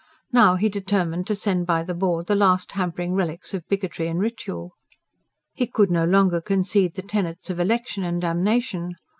[0.33, 4.19] Now, he determined to send by the board the last hampering relics of bigotry and
[4.19, 4.71] ritual.
[5.53, 8.95] He could no longer concede the tenets of election and damnation.